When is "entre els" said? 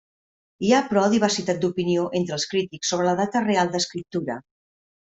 2.21-2.49